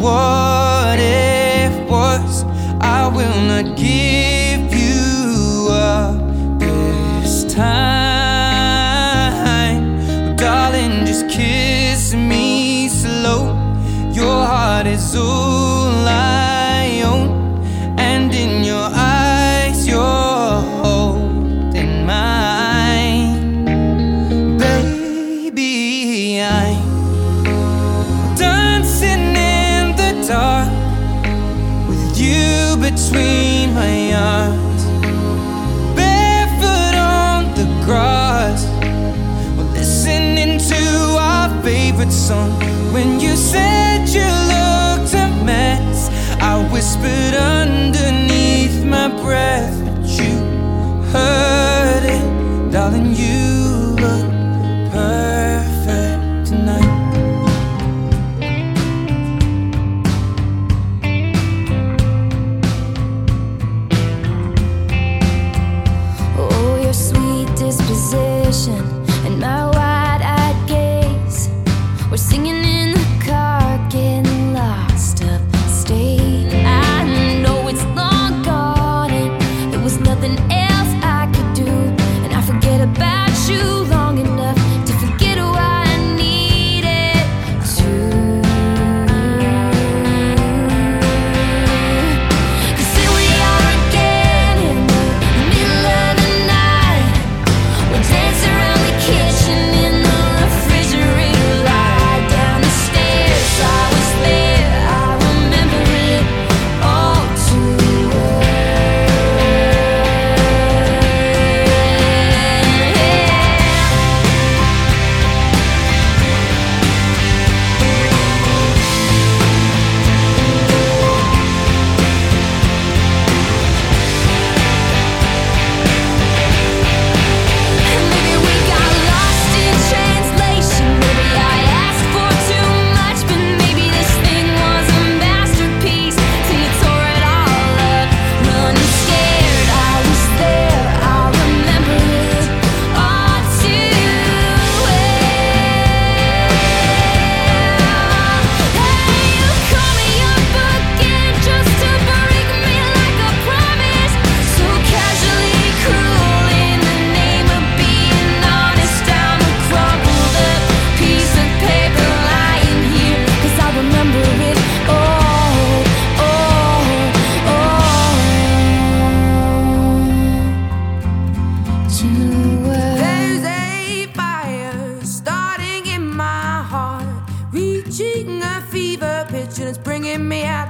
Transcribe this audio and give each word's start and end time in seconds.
what 0.00 0.98
if 0.98 1.88
was. 1.88 2.44
I 2.80 3.08
will 3.08 3.40
not 3.42 3.76
give. 3.76 4.23
between 32.90 33.72
my 33.72 34.12
arms, 34.12 34.84
barefoot 35.96 36.94
on 36.94 37.40
the 37.58 37.64
grass. 37.86 38.66
We're 39.56 39.72
listening 39.72 40.58
to 40.58 40.82
our 41.18 41.48
favorite 41.62 42.12
song. 42.12 42.50
When 42.92 43.20
you 43.20 43.36
said 43.36 44.06
you 44.16 44.28
looked 44.52 45.14
a 45.14 45.28
mess, 45.48 46.10
I 46.42 46.52
whispered 46.70 47.34
underneath 47.34 48.84
my 48.84 49.08
breath, 49.22 49.76
but 49.86 50.06
you 50.18 50.34
heard 51.14 52.04
it, 52.04 52.70
darling. 52.70 53.14
You. 53.14 53.43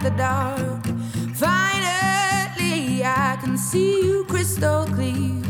the 0.04 0.10
dark. 0.10 0.84
Finally, 1.34 3.02
I 3.02 3.38
can 3.40 3.56
see 3.56 4.02
you 4.04 4.24
crystal 4.26 4.84
clear. 4.84 5.43